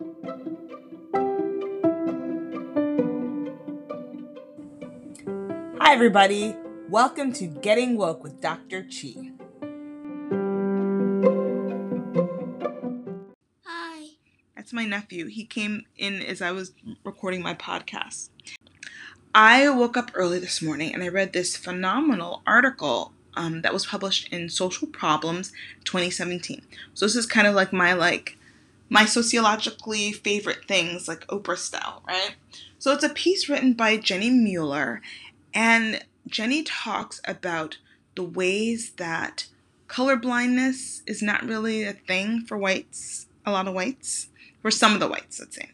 [0.00, 0.04] Hi,
[5.92, 6.54] everybody.
[6.88, 8.84] Welcome to Getting Woke with Dr.
[8.84, 9.32] Chi.
[13.66, 14.10] Hi.
[14.54, 15.26] That's my nephew.
[15.26, 18.28] He came in as I was recording my podcast.
[19.34, 23.86] I woke up early this morning and I read this phenomenal article um, that was
[23.86, 25.50] published in Social Problems
[25.82, 26.62] 2017.
[26.94, 28.37] So this is kind of like my like
[28.88, 32.34] my sociologically favorite things, like Oprah style, right?
[32.78, 35.02] So it's a piece written by Jenni Mueller,
[35.52, 37.78] and Jenni talks about
[38.14, 39.46] the ways that
[39.88, 44.28] colorblindness is not really a thing for whites, a lot of whites,
[44.60, 45.70] for some of the whites, let's say.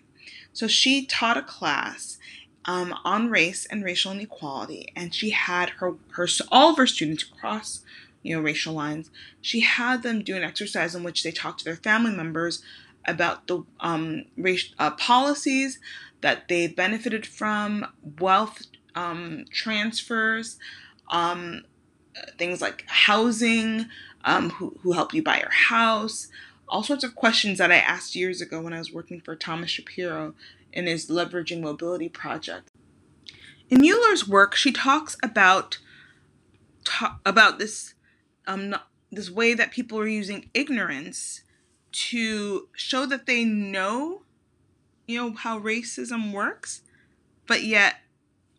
[0.52, 2.18] So she taught a class
[2.64, 7.24] um, on race and racial inequality, and she had her her all of her students
[7.24, 7.82] across
[8.22, 9.10] you know racial lines.
[9.40, 12.62] She had them do an exercise in which they talked to their family members
[13.06, 15.78] about the um, race uh, policies
[16.20, 17.86] that they benefited from,
[18.18, 18.62] wealth
[18.94, 20.58] um, transfers,
[21.10, 21.62] um,
[22.38, 23.86] things like housing,
[24.24, 26.28] um, who, who helped you buy your house,
[26.68, 29.70] all sorts of questions that I asked years ago when I was working for Thomas
[29.70, 30.34] Shapiro
[30.72, 32.70] in his Leveraging Mobility project.
[33.70, 35.78] In Mueller's work, she talks about
[36.84, 37.94] ta- about this
[38.46, 38.74] um,
[39.10, 41.42] this way that people are using ignorance
[41.94, 44.22] to show that they know,
[45.06, 46.82] you know, how racism works,
[47.46, 47.96] but yet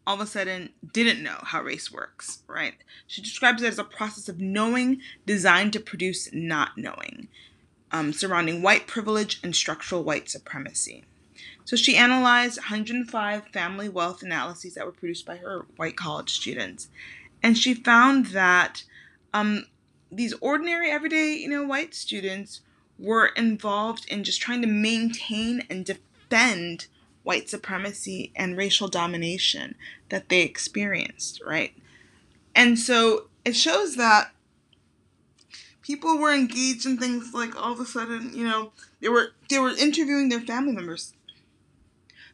[0.07, 2.75] all of a sudden didn't know how race works, right?
[3.07, 7.27] She describes it as a process of knowing designed to produce not knowing,
[7.91, 11.03] um, surrounding white privilege and structural white supremacy.
[11.65, 16.87] So she analyzed 105 family wealth analyses that were produced by her white college students,
[17.43, 18.83] and she found that
[19.33, 19.65] um,
[20.11, 22.61] these ordinary, everyday, you know, white students
[22.97, 26.87] were involved in just trying to maintain and defend
[27.23, 29.75] white supremacy and racial domination
[30.09, 31.73] that they experienced, right?
[32.53, 34.31] And so it shows that
[35.81, 39.59] people were engaged in things like all of a sudden, you know, they were they
[39.59, 41.13] were interviewing their family members.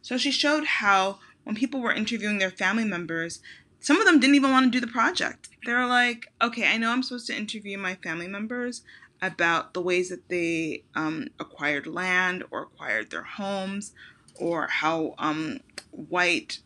[0.02, 3.40] So she showed how when people were interviewing their family members,
[3.80, 5.50] some of them didn't even want to do the project.
[5.66, 8.84] They were like, "Okay, I know I'm supposed to interview my family members
[9.22, 13.94] about the ways that they um, acquired land or acquired their homes
[14.40, 15.60] or how um,
[15.92, 16.60] white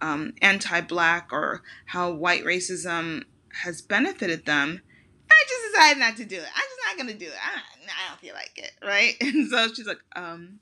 [0.00, 3.24] um, anti-black or how white racism
[3.62, 4.80] has benefited them.
[5.30, 6.48] I just decided not to do it.
[6.54, 7.34] I'm just not gonna do it.
[7.34, 9.16] I, I don't feel like it right?
[9.20, 10.60] And so she's like um,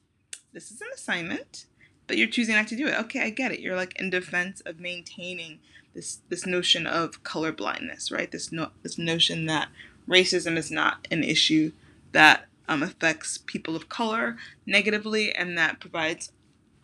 [0.52, 1.66] this is an assignment
[2.06, 2.98] but you're choosing not to do it.
[3.00, 3.60] Okay i get it.
[3.60, 5.60] You're like in defense of maintaining
[5.94, 8.30] this this notion of color blindness right?
[8.30, 9.68] This no this notion that
[10.08, 11.72] racism is not an issue
[12.12, 14.36] that um, affects people of color
[14.66, 16.32] negatively and that provides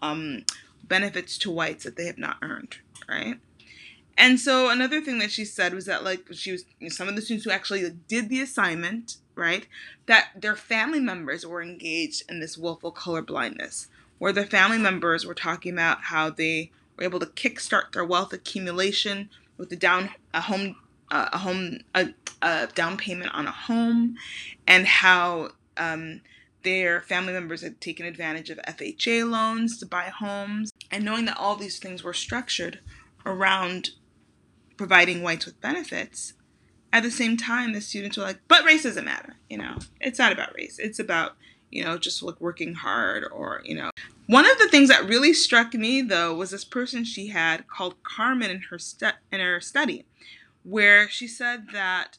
[0.00, 0.44] um,
[0.84, 2.76] benefits to whites that they have not earned,
[3.08, 3.38] right?
[4.16, 7.08] And so another thing that she said was that like she was you know, some
[7.08, 9.66] of the students who actually did the assignment, right,
[10.06, 13.86] that their family members were engaged in this willful color blindness,
[14.18, 18.32] where their family members were talking about how they were able to kickstart their wealth
[18.32, 20.76] accumulation with the down a home
[21.10, 22.08] a home a,
[22.42, 24.16] a down payment on a home,
[24.66, 26.20] and how um,
[26.62, 30.70] their family members had taken advantage of FHA loans to buy homes.
[30.90, 32.80] And knowing that all these things were structured
[33.24, 33.90] around
[34.76, 36.34] providing whites with benefits,
[36.92, 39.36] at the same time, the students were like, but race doesn't matter.
[39.50, 40.78] You know, it's not about race.
[40.78, 41.32] It's about,
[41.70, 43.90] you know, just like working hard or, you know.
[44.26, 48.02] One of the things that really struck me though was this person she had called
[48.02, 50.06] Carmen in her stu- in her study,
[50.62, 52.18] where she said that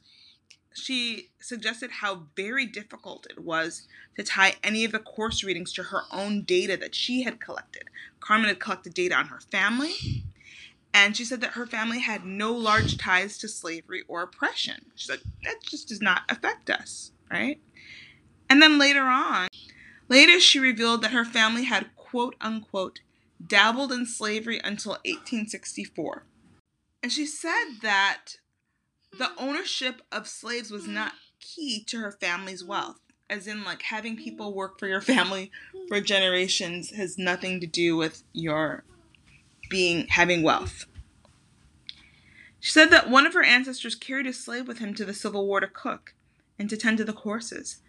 [0.74, 5.84] she suggested how very difficult it was to tie any of the course readings to
[5.84, 7.84] her own data that she had collected.
[8.20, 10.24] Carmen had collected data on her family,
[10.94, 14.86] and she said that her family had no large ties to slavery or oppression.
[14.96, 17.60] She's like, that just does not affect us, right?
[18.50, 19.48] And then later on,
[20.08, 23.02] later she revealed that her family had quote unquote
[23.46, 26.24] dabbled in slavery until 1864.
[27.02, 28.36] And she said that
[29.18, 29.50] the hmm.
[29.50, 31.18] ownership of slaves was not hmm.
[31.40, 32.70] key to her family's hmm.
[32.70, 33.00] wealth
[33.30, 35.52] as in like having people work for your family
[35.88, 38.84] for generations has nothing to do with your
[39.70, 40.86] being having wealth.
[42.60, 45.46] She said that one of her ancestors carried a slave with him to the civil
[45.48, 46.16] war to cook
[46.58, 47.82] and to tend to the horses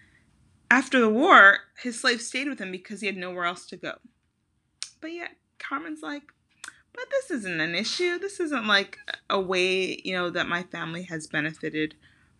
[0.71, 3.95] after the war his slave stayed with him because he had nowhere else to go.
[5.01, 6.23] But yet carmen's like
[6.93, 8.19] but this isn't an issue.
[8.19, 8.99] This isn't like
[9.29, 11.95] a way, you know, that my family has benefited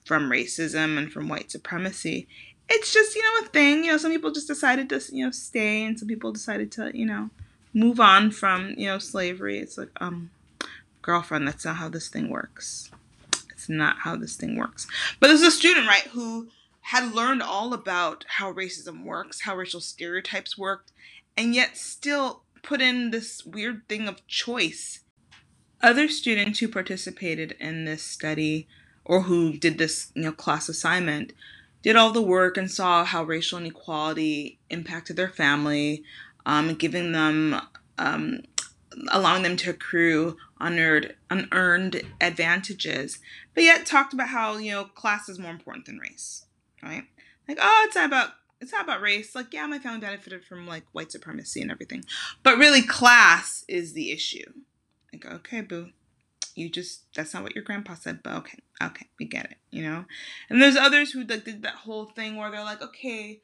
[0.05, 2.27] from racism and from white supremacy.
[2.69, 3.85] it's just you know a thing.
[3.85, 6.91] You know, some people just decided to you know stay, and some people decided to
[6.97, 7.31] you know
[7.75, 9.59] move on from you know slavery.
[9.59, 10.31] It's like um,
[11.03, 12.91] girlfriend, that's not how this thing works.
[13.51, 14.87] It's not how this thing works.
[15.19, 16.49] But there's a student right who
[16.83, 20.93] had learned all about how racism works, how racial stereotypes worked,
[21.37, 25.01] and yet still put in this weird thing of choice.
[25.83, 28.69] Other students who participated in this study
[29.05, 31.33] or who did this you know class assignment
[31.83, 36.05] did all the work and saw how racial inequality impacted their family,
[36.45, 37.61] um, giving them,
[37.99, 38.41] um,
[39.11, 43.19] allowing them to accrue unearned, unearned advantages,
[43.55, 46.45] but yet talked about how you know class is more important than race,
[46.83, 47.05] right?
[47.49, 48.31] Like, oh, it's not about
[48.61, 49.35] it's not about race.
[49.35, 52.05] Like, yeah, my family benefited from like white supremacy and everything,
[52.43, 54.53] but really, class is the issue.
[55.13, 55.91] Like, okay, boo,
[56.55, 59.83] you just that's not what your grandpa said, but okay, okay, we get it, you
[59.83, 60.05] know.
[60.49, 63.41] And there's others who like did that whole thing where they're like, okay,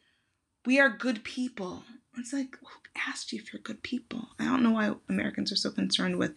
[0.65, 1.85] we are good people.
[2.19, 2.69] It's like, who
[3.09, 4.29] asked you if you're good people?
[4.39, 6.33] I don't know why Americans are so concerned with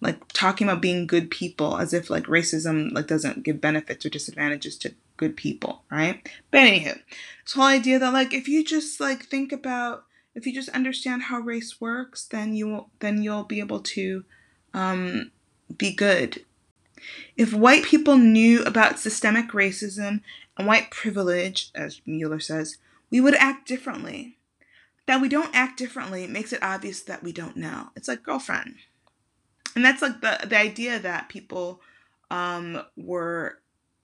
[0.00, 4.10] like talking about being good people as if like racism like doesn't give benefits or
[4.10, 6.28] disadvantages to good people, right?
[6.50, 6.98] But anywho,
[7.44, 10.04] this whole idea that like if you just like think about
[10.34, 14.24] if you just understand how race works, then you will then you'll be able to
[14.74, 15.30] um,
[15.76, 16.44] be good.
[17.36, 20.22] If white people knew about systemic racism
[20.58, 22.78] and white privilege, as Mueller says,
[23.08, 24.38] we would act differently.
[25.06, 27.90] That we don't act differently makes it obvious that we don't know.
[27.94, 28.74] It's like girlfriend.
[29.76, 31.80] And that's like the, the idea that people
[32.30, 33.61] um, were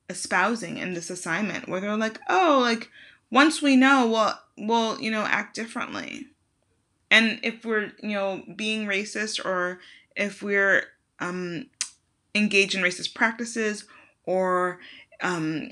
[0.08, 2.90] espousing in this assignment, where they're like, oh, like
[3.30, 6.26] once we know, we'll, we'll, you know, act differently.
[7.10, 9.80] And if we're, you know, being racist or
[10.16, 10.84] if we're
[11.20, 11.66] um,
[12.34, 13.84] engage in racist practices
[14.24, 14.78] or
[15.20, 15.70] um,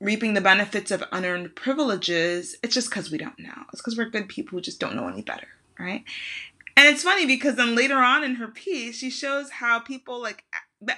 [0.00, 3.64] reaping the benefits of unearned privileges, it's just because we don't know.
[3.72, 5.48] It's because we're good people who just don't know any better,
[5.78, 6.04] right?
[6.76, 10.44] And it's funny because then later on in her piece, she shows how people like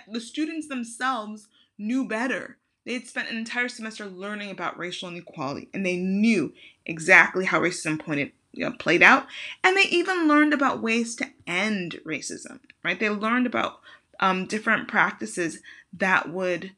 [0.08, 1.48] the students themselves
[1.78, 2.58] knew better.
[2.86, 6.54] They had spent an entire semester learning about racial inequality and they knew
[6.86, 9.26] exactly how racism pointed you know, played out.
[9.62, 12.98] And they even learned about ways to end racism, right?
[12.98, 13.80] They learned about
[14.18, 15.58] um, different practices
[15.92, 16.72] that would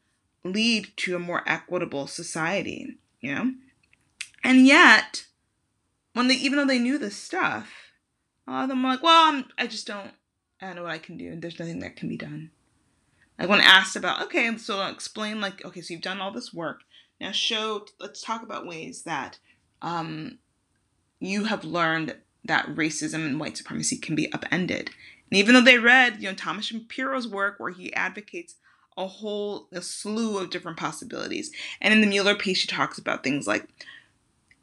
[0.44, 3.52] lead to a more equitable society, you know?
[4.43, 5.26] And yet,
[6.14, 7.93] when they, even though they knew this stuff,
[8.46, 10.10] a lot of them were like, well, I'm, I just don't,
[10.60, 12.50] I don't know what I can do, and there's nothing that can be done.
[13.38, 16.81] Like when asked about, okay, so explain, like, okay, so you've done all this work.
[17.20, 19.38] Now show, let's talk about ways that
[19.82, 20.38] um,
[21.20, 24.90] you have learned that racism and white supremacy can be upended.
[25.31, 28.56] And even though they read, you know, Thomas Shapiro's work where he advocates
[28.96, 31.52] a whole a slew of different possibilities.
[31.81, 33.69] And in the Mueller piece, she talks about things like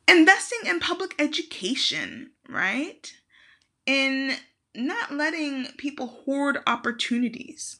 [0.07, 3.13] investing in public education, right?
[3.86, 4.33] In
[4.75, 7.80] not letting people hoard opportunities,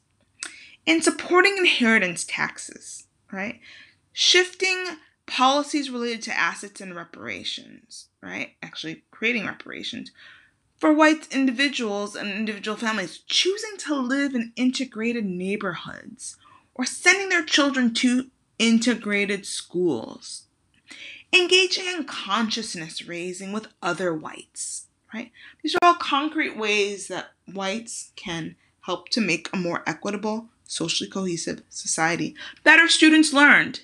[0.86, 3.60] in supporting inheritance taxes, right?
[4.14, 4.86] Shifting
[5.26, 8.52] policies related to assets and reparations, right?
[8.62, 10.12] Actually, creating reparations
[10.78, 16.38] for white individuals and individual families choosing to live in integrated neighborhoods
[16.74, 18.30] or sending their children to
[18.60, 20.44] integrated schools.
[21.34, 25.32] Engaging in consciousness raising with other whites, right?
[25.64, 31.10] These are all concrete ways that whites can help to make a more equitable, socially
[31.10, 32.36] cohesive society.
[32.64, 33.82] Better students learned.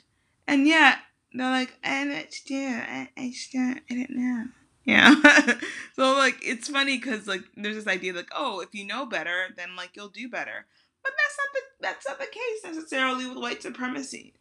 [0.47, 0.99] And yet,
[1.33, 4.45] they're like, I don't do, I, I still, I don't know.
[4.83, 5.13] Yeah.
[5.95, 9.49] so like it's funny because like there's this idea like oh if you know better
[9.55, 10.65] then like you'll do better,
[11.03, 14.33] but that's not the that's not the case necessarily with white supremacy.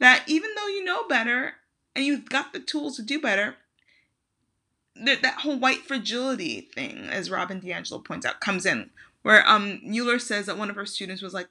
[0.00, 1.54] That even though you know better
[1.94, 3.56] and you've got the tools to do better,
[4.96, 8.90] that that whole white fragility thing, as Robin DiAngelo points out, comes in
[9.22, 11.48] where um Mueller says that one of her students was like,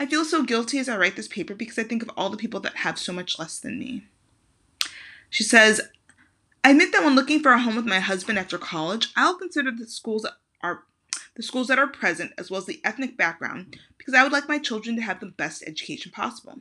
[0.00, 2.38] I feel so guilty as I write this paper because I think of all the
[2.38, 4.04] people that have so much less than me.
[5.28, 5.82] She says,
[6.64, 9.70] I admit that when looking for a home with my husband after college, I'll consider
[9.70, 10.84] the schools that are
[11.36, 14.48] the schools that are present as well as the ethnic background because I would like
[14.48, 16.60] my children to have the best education possible.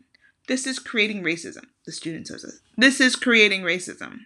[0.49, 2.59] This is creating racism, the student says.
[2.77, 4.25] This is creating racism.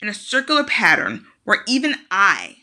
[0.00, 2.56] In a circular pattern where even I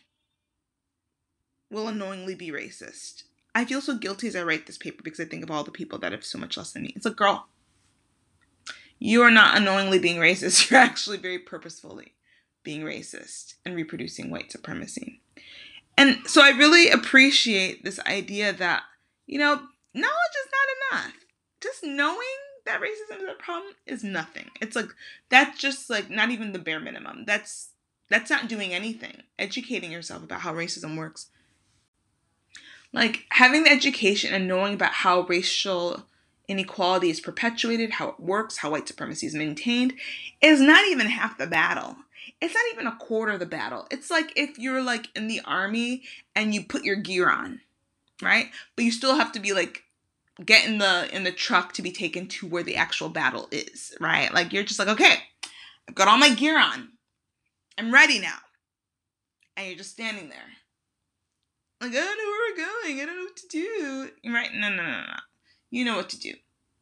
[1.69, 3.23] will unknowingly be racist.
[3.57, 5.71] I feel so guilty as I write this paper because I think of all the
[5.71, 6.93] people that have so much less than me.
[6.95, 7.47] It's like, girl,
[8.99, 10.69] you are not unknowingly being racist.
[10.69, 12.13] You're actually very purposefully
[12.61, 15.21] being racist and reproducing white supremacy.
[15.97, 18.83] And so I really appreciate this idea that,
[19.25, 20.51] you know, knowledge is
[20.93, 21.13] not enough.
[21.59, 22.19] Just knowing
[22.67, 24.51] that racism is a problem is nothing.
[24.61, 24.89] It's like
[25.29, 27.25] that's just like not even the bare minimum.
[27.25, 27.69] That's
[28.07, 29.23] that's not doing anything.
[29.39, 31.31] Educating yourself about how racism works.
[32.93, 36.05] Like having the education and knowing about how racial
[36.47, 39.93] inequality is perpetuated, how it works, how white supremacy is maintained,
[40.41, 41.97] is not even half the battle.
[42.41, 43.87] It's not even a quarter of the battle.
[43.91, 46.03] It's like if you're like in the army
[46.35, 47.61] and you put your gear on,
[48.21, 48.47] right?
[48.75, 49.83] But you still have to be like
[50.45, 53.95] get in the in the truck to be taken to where the actual battle is,
[53.99, 54.33] right?
[54.33, 55.15] Like you're just like, okay,
[55.89, 56.89] I've got all my gear on.
[57.77, 58.37] I'm ready now.
[59.55, 60.37] And you're just standing there.
[61.79, 63.01] Like, I don't know where we're going.
[63.01, 64.09] I don't know what to do.
[64.25, 64.49] Right?
[64.53, 65.19] No, no, no, no.
[65.69, 66.33] You know what to do.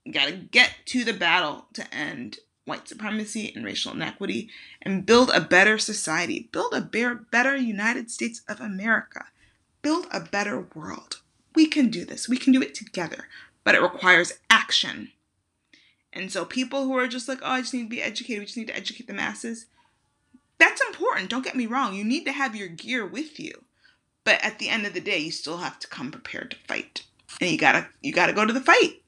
[0.06, 4.50] You gotta get to the battle to end white supremacy and racial inequity
[4.82, 6.50] and build a better society.
[6.52, 9.26] Build a better United States of America.
[9.82, 11.22] Build a better world.
[11.56, 12.28] We can do this.
[12.28, 13.28] We can do it together,
[13.64, 15.12] but it requires action.
[16.12, 18.46] And so, people who are just like, oh, I just need to be educated, we
[18.46, 19.66] just need to educate the masses,
[20.58, 21.30] that's important.
[21.30, 21.94] Don't get me wrong.
[21.94, 23.65] You need to have your gear with you.
[24.26, 27.04] But at the end of the day, you still have to come prepared to fight.
[27.40, 29.02] And you gotta you gotta go to the fight.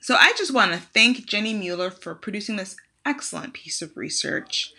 [0.00, 4.72] So I just want to thank Jenni Mueller for producing this excellent piece of research.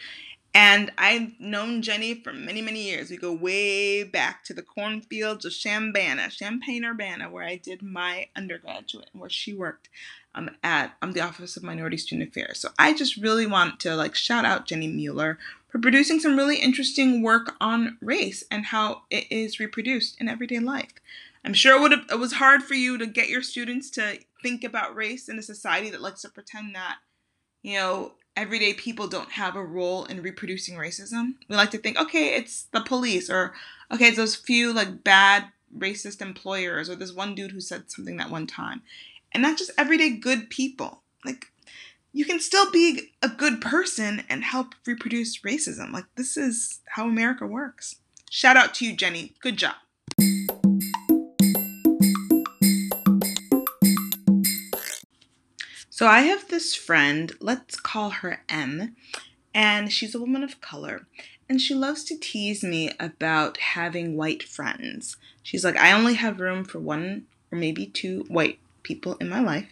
[0.57, 3.11] And I've known Jenni for many, many years.
[3.11, 8.29] We go way back to the cornfields of Chambana, Champaign Urbana, where I did my
[8.35, 9.87] undergraduate and where she worked
[10.33, 12.59] um, at um, the Office of Minority Student Affairs.
[12.59, 15.37] So I just really want to like shout out Jenni Mueller
[15.67, 20.57] for producing some really interesting work on race and how it is reproduced in everyday
[20.57, 20.93] life.
[21.45, 24.95] I'm sure it it was hard for you to get your students to think about
[24.95, 26.97] race in a society that likes to pretend that,
[27.61, 31.33] you know, everyday people don't have a role in reproducing racism.
[31.49, 33.53] We like to think, okay, it's the police, or
[33.91, 38.15] okay, it's those few like bad racist employers, or this one dude who said something
[38.17, 38.81] that one time.
[39.33, 41.01] And not just everyday good people.
[41.25, 41.47] Like,
[42.13, 45.91] you can still be a good person and help reproduce racism.
[45.91, 47.97] Like, this is how America works.
[48.29, 49.33] Shout out to you, Jenni.
[49.41, 49.75] Good job.
[55.97, 58.95] So I have this friend, let's call her M,
[59.51, 61.07] and she's a woman of color.
[61.49, 65.17] And she loves to tease me about having white friends.
[65.41, 69.39] She's like, I only have room for one or maybe two white people in my
[69.39, 69.69] life.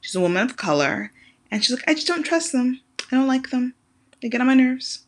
[0.00, 1.12] She's a woman of color.
[1.50, 2.80] And she's like, I just don't trust them.
[3.12, 3.74] I don't like them.
[4.22, 5.00] They get on my nerves.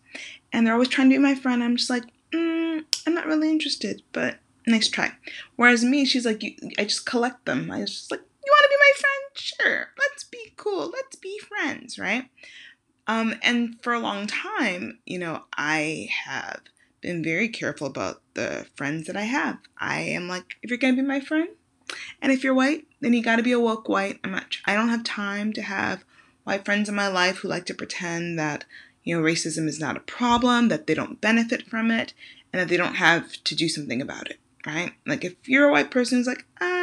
[0.52, 1.64] And they're always trying to be my friend.
[1.64, 4.36] I'm just like, mm, I'm not really interested, but
[4.66, 5.12] nice try.
[5.56, 6.42] Whereas me, she's like,
[6.78, 7.70] I just collect them.
[7.70, 9.20] I was just like, you want to be my friend?
[9.32, 10.90] Sure, let's be cool.
[10.90, 12.28] Let's be friends, right?
[13.06, 16.60] Um, and for a long time, you know, I have
[17.00, 19.58] been very careful about the friends that I have.
[19.78, 21.48] I am like, if you're gonna be my friend,
[22.22, 24.20] and if you're white, then you gotta be a woke white.
[24.22, 24.58] I'm not.
[24.64, 26.04] I don't have time to have
[26.44, 28.64] white friends in my life who like to pretend that
[29.02, 32.14] you know racism is not a problem, that they don't benefit from it,
[32.52, 34.38] and that they don't have to do something about it.
[34.66, 34.92] Right?
[35.06, 36.79] Like if you're a white person who's like, ah,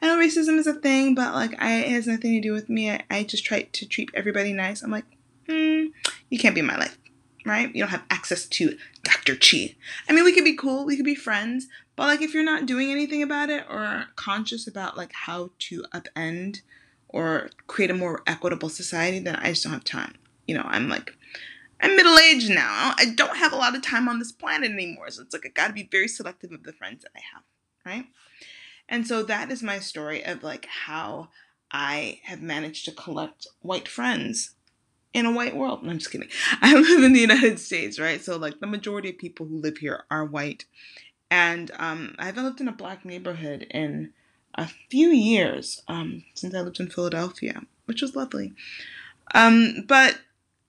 [0.00, 2.68] I know racism is a thing, but like I, it has nothing to do with
[2.68, 2.90] me.
[2.90, 4.82] I, I just try to treat everybody nice.
[4.82, 5.04] I'm like,
[5.48, 5.86] hmm,
[6.30, 6.98] you can't be in my life,
[7.44, 7.74] right?
[7.74, 9.36] You don't have access to Dr.
[9.36, 9.76] Chi.
[10.08, 12.66] I mean, we could be cool, we could be friends, but like if you're not
[12.66, 16.60] doing anything about it or conscious about like how to upend
[17.08, 20.14] or create a more equitable society, then I just don't have time.
[20.46, 21.12] You know, I'm like,
[21.80, 22.94] I'm middle aged now.
[22.96, 25.10] I don't have a lot of time on this planet anymore.
[25.10, 27.42] So it's like I gotta be very selective of the friends that I have,
[27.84, 28.06] right?
[28.88, 31.28] And so that is my story of like how
[31.70, 34.54] I have managed to collect white friends
[35.12, 35.82] in a white world.
[35.82, 36.28] No, I'm just kidding.
[36.62, 38.22] I live in the United States, right?
[38.22, 40.64] So like the majority of people who live here are white.
[41.30, 44.12] And um, I haven't lived in a black neighborhood in
[44.54, 48.54] a few years um, since I lived in Philadelphia, which was lovely.
[49.34, 50.18] Um, but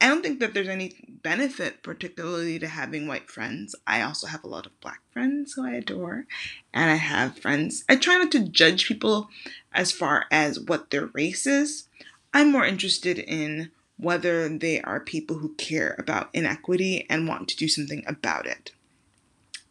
[0.01, 3.75] I don't think that there's any benefit, particularly to having white friends.
[3.85, 6.25] I also have a lot of black friends who I adore,
[6.73, 7.83] and I have friends.
[7.89, 9.29] I try not to judge people
[9.73, 11.87] as far as what their race is.
[12.33, 17.57] I'm more interested in whether they are people who care about inequity and want to
[17.57, 18.71] do something about it.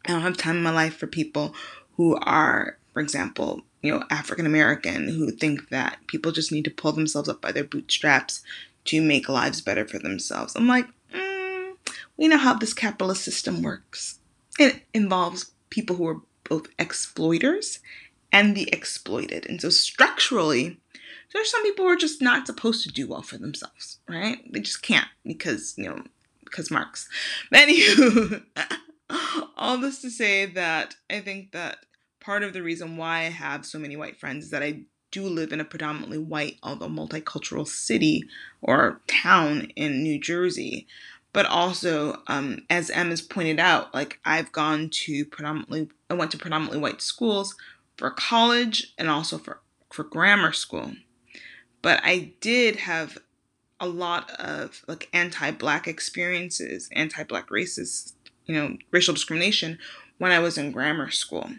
[0.05, 1.55] I don't have time in my life for people
[1.97, 6.71] who are, for example, you know, African American who think that people just need to
[6.71, 8.43] pull themselves up by their bootstraps
[8.85, 10.55] to make lives better for themselves.
[10.55, 11.75] I'm like, mm,
[12.17, 14.19] we know how this capitalist system works.
[14.57, 17.79] It involves people who are both exploiters
[18.31, 19.45] and the exploited.
[19.47, 20.79] And so structurally,
[21.33, 24.39] there's some people who are just not supposed to do well for themselves, right?
[24.51, 26.03] They just can't because, you know,
[26.43, 27.07] because Marx.
[27.53, 28.43] Anywho,
[29.57, 31.85] all this to say that I think that
[32.19, 34.81] part of the reason why I have so many white friends is that I
[35.11, 38.23] do live in a predominantly white, although multicultural city
[38.61, 40.87] or town in New Jersey.
[41.31, 46.31] But also, um, as Em has pointed out, like I've gone to predominantly, I went
[46.31, 47.55] to predominantly white schools
[47.97, 49.59] for college and also for,
[49.91, 50.93] for grammar school.
[51.81, 53.19] But I did have
[53.79, 58.13] a lot of like anti-black experiences, anti-black racist,
[58.45, 59.77] you know, racial discrimination
[60.17, 61.49] when I was in grammar school.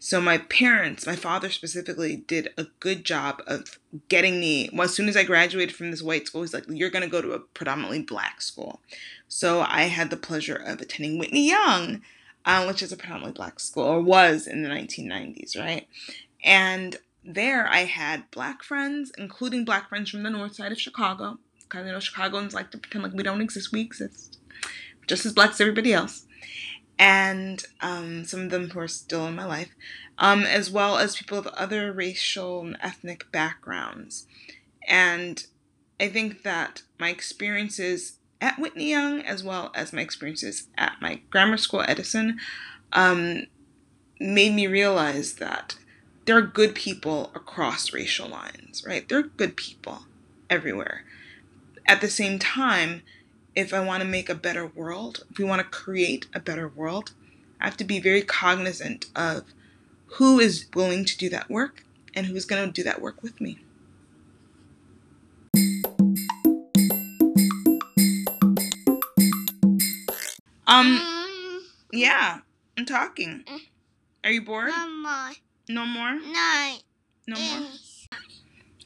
[0.00, 3.78] So my parents, my father specifically, did a good job of
[4.08, 4.70] getting me.
[4.72, 7.20] Well, as soon as I graduated from this white school, he's like, "You're gonna go
[7.20, 8.80] to a predominantly black school."
[9.26, 12.02] So I had the pleasure of attending Whitney Young,
[12.44, 15.88] uh, which is a predominantly black school, or was in the 1990s, right?
[16.44, 21.38] And there I had black friends, including black friends from the north side of Chicago,
[21.62, 23.72] because you know Chicagoans like to pretend like we don't exist.
[23.72, 24.38] We exist,
[25.08, 26.24] just as black as everybody else
[26.98, 29.70] and um, some of them who are still in my life,
[30.18, 34.26] um, as well as people of other racial and ethnic backgrounds.
[34.86, 35.46] And
[36.00, 41.20] I think that my experiences at Whitney Young, as well as my experiences at my
[41.30, 42.38] grammar school, Edison,
[42.92, 43.46] um,
[44.20, 45.76] made me realize that
[46.24, 49.08] there are good people across racial lines, right?
[49.08, 50.00] There are good people
[50.50, 51.04] everywhere.
[51.86, 53.02] At the same time,
[53.58, 56.68] if I want to make a better world, if we want to create a better
[56.68, 57.10] world,
[57.60, 59.42] I have to be very cognizant of
[60.18, 61.82] who is willing to do that work
[62.14, 63.58] and who's going to do that work with me.
[70.68, 72.38] Um, yeah,
[72.76, 73.44] I'm talking.
[74.22, 74.68] Are you bored?
[74.68, 75.32] No more.
[75.68, 76.12] No more?
[76.12, 76.78] Nine.
[77.26, 77.68] No more?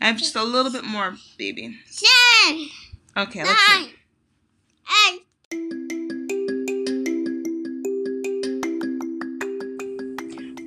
[0.01, 1.77] I have just a little bit more, baby.
[1.95, 2.69] Ten.
[3.15, 3.97] Okay, let's see.
[5.09, 5.27] Eight.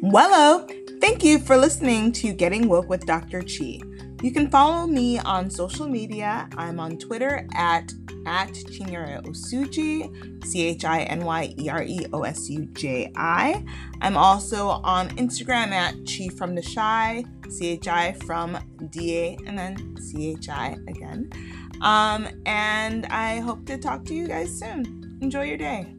[0.02, 0.70] Wello!
[1.02, 3.42] Thank you for listening to Getting Woke with Dr.
[3.42, 3.80] Chi.
[4.22, 6.50] You can follow me on social media.
[6.58, 7.92] I'm on Twitter at
[8.26, 13.12] at Chinyere Osuji, C H I N Y E R E O S U J
[13.16, 13.64] I.
[14.02, 18.58] I'm also on Instagram at Chi from the Chi, C H I from
[18.92, 21.30] D A, and then C H I again.
[21.82, 25.18] Um, and I hope to talk to you guys soon.
[25.22, 25.95] Enjoy your day.